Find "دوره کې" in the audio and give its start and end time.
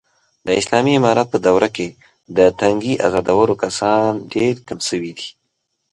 1.47-1.87